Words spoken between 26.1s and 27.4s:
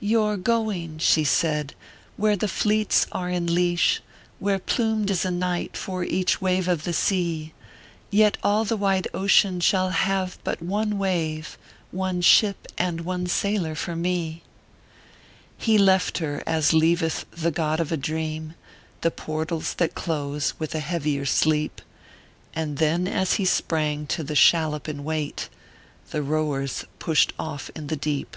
The rowers pushed